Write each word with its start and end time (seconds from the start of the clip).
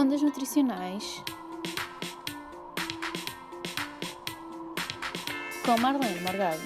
Ondas 0.00 0.22
nutricionais 0.22 1.24
com 5.64 5.80
Marlene 5.80 6.20
Morgado. 6.20 6.60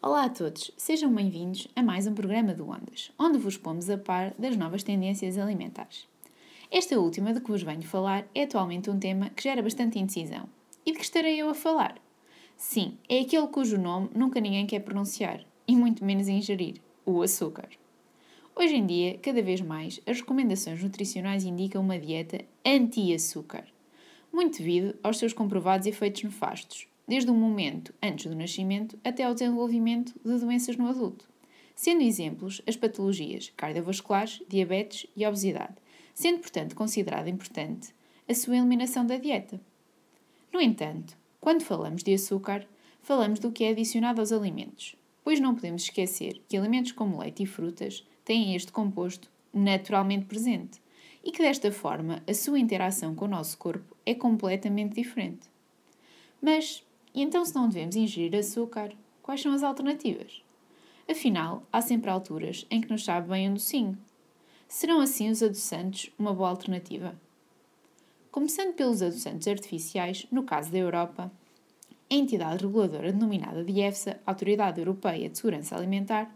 Olá 0.00 0.24
a 0.24 0.28
todos, 0.30 0.70
sejam 0.78 1.14
bem-vindos 1.14 1.68
a 1.76 1.82
mais 1.82 2.06
um 2.06 2.14
programa 2.14 2.54
do 2.54 2.66
Ondas, 2.70 3.12
onde 3.18 3.36
vos 3.36 3.58
pomos 3.58 3.90
a 3.90 3.98
par 3.98 4.32
das 4.38 4.56
novas 4.56 4.82
tendências 4.82 5.36
alimentares. 5.36 6.08
Esta 6.70 6.98
última 6.98 7.34
de 7.34 7.40
que 7.42 7.50
vos 7.50 7.62
venho 7.62 7.82
falar 7.82 8.26
é 8.34 8.44
atualmente 8.44 8.88
um 8.88 8.98
tema 8.98 9.28
que 9.28 9.42
gera 9.42 9.62
bastante 9.62 9.98
indecisão. 9.98 10.48
E 10.86 10.92
de 10.92 10.96
que 10.96 11.04
estarei 11.04 11.36
eu 11.36 11.50
a 11.50 11.54
falar? 11.54 11.96
Sim, 12.56 12.96
é 13.06 13.20
aquele 13.20 13.48
cujo 13.48 13.76
nome 13.76 14.08
nunca 14.14 14.40
ninguém 14.40 14.66
quer 14.66 14.80
pronunciar, 14.80 15.44
e 15.68 15.76
muito 15.76 16.02
menos 16.02 16.28
ingerir: 16.28 16.80
o 17.04 17.20
açúcar. 17.20 17.68
Hoje 18.56 18.76
em 18.76 18.86
dia, 18.86 19.18
cada 19.18 19.42
vez 19.42 19.60
mais, 19.60 20.00
as 20.06 20.20
recomendações 20.20 20.80
nutricionais 20.80 21.44
indicam 21.44 21.82
uma 21.82 21.98
dieta 21.98 22.44
anti-açúcar, 22.64 23.64
muito 24.32 24.58
devido 24.58 24.96
aos 25.02 25.18
seus 25.18 25.32
comprovados 25.32 25.88
efeitos 25.88 26.22
nefastos, 26.22 26.86
desde 27.06 27.32
o 27.32 27.34
momento 27.34 27.92
antes 28.00 28.26
do 28.26 28.36
nascimento 28.36 28.96
até 29.02 29.24
ao 29.24 29.34
desenvolvimento 29.34 30.14
de 30.24 30.38
doenças 30.38 30.76
no 30.76 30.86
adulto. 30.86 31.28
Sendo 31.74 32.02
exemplos 32.02 32.62
as 32.64 32.76
patologias 32.76 33.52
cardiovasculares, 33.56 34.40
diabetes 34.48 35.10
e 35.16 35.26
obesidade, 35.26 35.74
sendo, 36.14 36.38
portanto, 36.38 36.76
considerada 36.76 37.28
importante 37.28 37.92
a 38.28 38.34
sua 38.34 38.56
eliminação 38.56 39.04
da 39.04 39.16
dieta. 39.16 39.60
No 40.52 40.60
entanto, 40.60 41.16
quando 41.40 41.64
falamos 41.64 42.04
de 42.04 42.14
açúcar, 42.14 42.64
falamos 43.02 43.40
do 43.40 43.50
que 43.50 43.64
é 43.64 43.70
adicionado 43.70 44.20
aos 44.20 44.30
alimentos, 44.30 44.94
pois 45.24 45.40
não 45.40 45.56
podemos 45.56 45.82
esquecer 45.82 46.40
que 46.48 46.56
alimentos 46.56 46.92
como 46.92 47.18
leite 47.18 47.42
e 47.42 47.46
frutas 47.46 48.06
têm 48.24 48.54
este 48.54 48.72
composto 48.72 49.30
naturalmente 49.52 50.26
presente 50.26 50.82
e 51.22 51.30
que 51.30 51.42
desta 51.42 51.70
forma 51.72 52.22
a 52.28 52.34
sua 52.34 52.58
interação 52.58 53.14
com 53.14 53.24
o 53.24 53.28
nosso 53.28 53.56
corpo 53.56 53.96
é 54.04 54.14
completamente 54.14 54.94
diferente. 54.94 55.48
Mas, 56.40 56.84
e 57.14 57.22
então 57.22 57.44
se 57.44 57.54
não 57.54 57.68
devemos 57.68 57.96
ingerir 57.96 58.38
açúcar, 58.38 58.92
quais 59.22 59.40
são 59.40 59.52
as 59.52 59.62
alternativas? 59.62 60.42
Afinal, 61.08 61.62
há 61.72 61.80
sempre 61.80 62.10
alturas 62.10 62.66
em 62.70 62.80
que 62.80 62.90
nos 62.90 63.04
sabe 63.04 63.28
bem 63.28 63.48
um 63.48 63.54
docinho. 63.54 63.96
Serão 64.68 65.00
assim 65.00 65.30
os 65.30 65.42
adoçantes 65.42 66.10
uma 66.18 66.34
boa 66.34 66.48
alternativa? 66.48 67.14
Começando 68.30 68.74
pelos 68.74 69.00
adoçantes 69.00 69.46
artificiais, 69.46 70.26
no 70.30 70.42
caso 70.42 70.70
da 70.72 70.78
Europa, 70.78 71.30
a 72.10 72.14
entidade 72.14 72.64
reguladora 72.64 73.12
denominada 73.12 73.64
de 73.64 73.80
EFSA, 73.80 74.20
Autoridade 74.26 74.80
Europeia 74.80 75.28
de 75.28 75.38
Segurança 75.38 75.76
Alimentar, 75.76 76.34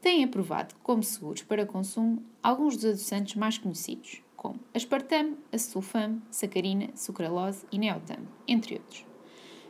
têm 0.00 0.24
aprovado 0.24 0.74
como 0.82 1.02
seguros 1.02 1.42
para 1.42 1.66
consumo 1.66 2.22
alguns 2.42 2.76
dos 2.76 2.86
adoçantes 2.86 3.34
mais 3.34 3.58
conhecidos, 3.58 4.22
como 4.36 4.58
aspartame, 4.74 5.36
acesulfame, 5.52 6.22
sacarina, 6.30 6.88
sucralose 6.94 7.66
e 7.70 7.78
neotame, 7.78 8.26
entre 8.48 8.74
outros. 8.74 9.04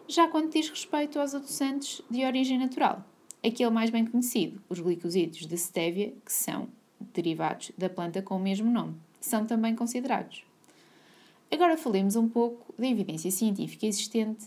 Já 0.07 0.29
quando 0.29 0.53
diz 0.53 0.69
respeito 0.69 1.19
aos 1.19 1.35
adoçantes 1.35 2.03
de 2.11 2.25
origem 2.25 2.59
natural, 2.59 3.05
aquele 3.45 3.71
mais 3.71 3.91
bem 3.91 4.07
conhecido, 4.07 4.61
os 4.69 4.81
glicosídeos 4.81 5.47
de 5.47 5.57
stevia, 5.57 6.15
que 6.25 6.33
são 6.33 6.69
derivados 7.13 7.73
da 7.77 7.89
planta 7.89 8.23
com 8.23 8.37
o 8.37 8.41
mesmo 8.41 8.71
nome, 8.71 8.95
são 9.21 9.47
também 9.47 9.75
considerados. 9.75 10.45
Agora 11.51 11.77
falemos 11.77 12.15
um 12.15 12.29
pouco 12.29 12.73
da 12.79 12.87
evidência 12.87 13.31
científica 13.31 13.87
existente 13.87 14.47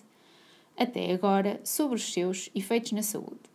até 0.77 1.11
agora 1.13 1.59
sobre 1.63 1.95
os 1.95 2.13
seus 2.13 2.49
efeitos 2.55 2.93
na 2.93 3.03
saúde. 3.03 3.52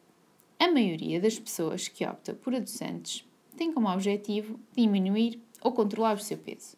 A 0.61 0.69
maioria 0.73 1.21
das 1.21 1.39
pessoas 1.39 1.87
que 1.87 2.05
opta 2.05 2.35
por 2.35 2.53
adoçantes 2.53 3.25
tem 3.57 3.73
como 3.73 3.89
objetivo 3.89 4.59
diminuir 4.77 5.41
ou 5.63 5.71
controlar 5.71 6.17
o 6.17 6.21
seu 6.21 6.37
peso, 6.37 6.77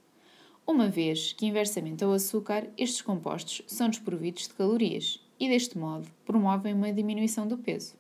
uma 0.67 0.87
vez 0.87 1.33
que, 1.33 1.47
inversamente 1.47 2.05
ao 2.05 2.13
açúcar, 2.13 2.69
estes 2.77 3.01
compostos 3.01 3.63
são 3.67 3.89
desprovidos 3.89 4.49
de 4.49 4.55
calorias 4.55 5.27
e, 5.39 5.49
deste 5.49 5.79
modo, 5.79 6.07
promovem 6.27 6.75
uma 6.75 6.93
diminuição 6.93 7.49
do 7.49 7.57
peso. 7.57 7.95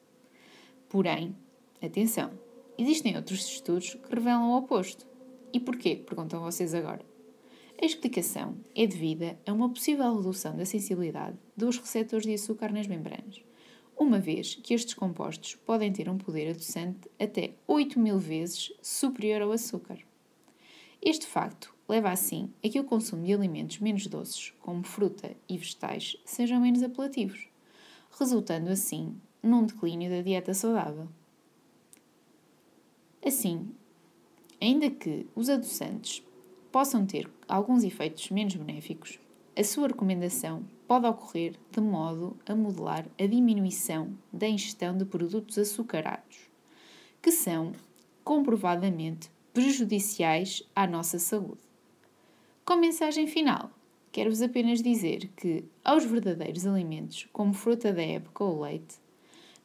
Porém, 0.87 1.34
atenção, 1.82 2.31
existem 2.76 3.16
outros 3.16 3.47
estudos 3.47 3.94
que 3.94 4.15
revelam 4.15 4.50
o 4.50 4.59
oposto. 4.59 5.06
E 5.50 5.59
porquê? 5.59 5.97
Perguntam 5.97 6.43
vocês 6.43 6.75
agora. 6.75 7.05
A 7.81 7.87
explicação 7.87 8.55
é 8.76 8.87
devida 8.87 9.41
a 9.47 9.53
uma 9.55 9.71
possível 9.71 10.15
redução 10.15 10.55
da 10.55 10.66
sensibilidade 10.66 11.38
dos 11.56 11.78
receptores 11.78 12.26
de 12.26 12.34
açúcar 12.34 12.71
nas 12.71 12.87
membranas 12.87 13.50
uma 14.00 14.19
vez 14.19 14.55
que 14.55 14.72
estes 14.72 14.94
compostos 14.94 15.56
podem 15.56 15.93
ter 15.93 16.09
um 16.09 16.16
poder 16.16 16.49
adoçante 16.49 17.11
até 17.21 17.53
8 17.69 18.00
mil 18.00 18.19
vezes 18.19 18.72
superior 18.81 19.43
ao 19.43 19.53
açúcar. 19.53 19.99
Este 21.03 21.27
facto 21.27 21.75
leva 21.87 22.11
assim 22.11 22.50
a 22.65 22.69
que 22.71 22.81
o 22.81 22.84
consumo 22.84 23.22
de 23.22 23.34
alimentos 23.34 23.78
menos 23.78 24.06
doces, 24.06 24.55
como 24.61 24.83
fruta 24.83 25.37
e 25.47 25.59
vegetais, 25.59 26.16
sejam 26.25 26.62
menos 26.62 26.83
apelativos, 26.83 27.47
resultando 28.19 28.71
assim 28.71 29.21
num 29.43 29.66
declínio 29.66 30.11
da 30.11 30.22
dieta 30.22 30.55
saudável. 30.55 31.06
Assim, 33.22 33.69
ainda 34.59 34.91
que 34.91 35.27
os 35.37 35.50
adoçantes 35.50 36.22
possam 36.72 37.05
ter 37.05 37.31
alguns 37.47 37.84
efeitos 37.84 38.31
menos 38.31 38.56
benéficos, 38.56 39.19
a 39.60 39.62
sua 39.65 39.88
recomendação 39.88 40.65
pode 40.88 41.06
ocorrer 41.06 41.53
de 41.71 41.82
modo 41.82 42.34
a 42.47 42.54
modelar 42.54 43.06
a 43.19 43.26
diminuição 43.26 44.16
da 44.32 44.48
ingestão 44.48 44.97
de 44.97 45.04
produtos 45.04 45.59
açucarados, 45.59 46.48
que 47.21 47.31
são 47.31 47.72
comprovadamente 48.25 49.31
prejudiciais 49.53 50.62
à 50.75 50.87
nossa 50.87 51.19
saúde. 51.19 51.60
Como 52.65 52.81
mensagem 52.81 53.26
final, 53.26 53.70
quero-vos 54.10 54.41
apenas 54.41 54.82
dizer 54.82 55.31
que, 55.37 55.62
aos 55.84 56.06
verdadeiros 56.06 56.66
alimentos, 56.66 57.28
como 57.31 57.53
fruta 57.53 57.93
da 57.93 58.03
época 58.03 58.43
ou 58.43 58.62
leite, 58.62 58.97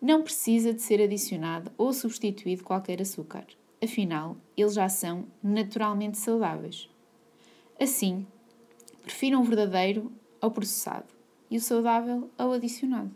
não 0.01 0.23
precisa 0.23 0.73
de 0.73 0.81
ser 0.81 1.01
adicionado 1.01 1.72
ou 1.78 1.94
substituído 1.94 2.66
qualquer 2.66 3.01
açúcar, 3.01 3.47
afinal, 3.81 4.35
eles 4.57 4.73
já 4.73 4.89
são 4.89 5.25
naturalmente 5.41 6.17
saudáveis. 6.17 6.89
Assim, 7.79 8.28
Prefiram 9.05 9.39
o 9.41 9.43
verdadeiro 9.43 10.11
ao 10.41 10.49
processado 10.49 11.05
e 11.49 11.57
o 11.57 11.61
saudável 11.61 12.27
ao 12.39 12.51
adicionado. 12.51 13.11